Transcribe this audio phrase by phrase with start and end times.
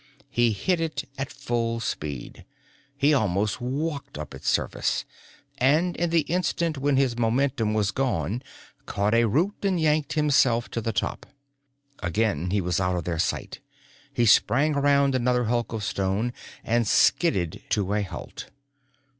[0.31, 2.43] He hit it at full speed.
[2.97, 5.05] He almost walked up its face
[5.59, 8.41] and in the instant when his momentum was gone
[8.87, 11.27] caught a root and yanked himself to the top.
[12.01, 13.59] Again he was out of their sight.
[14.11, 16.33] He sprang around another hulk of stone
[16.63, 18.47] and skidded to a halt.